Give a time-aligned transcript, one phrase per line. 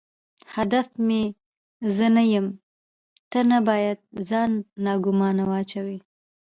[0.55, 1.23] هدف مې
[1.95, 2.47] زه نه یم،
[3.31, 3.97] ته نه باید
[4.29, 4.51] ځان
[4.85, 5.97] ناګومانه واچوې.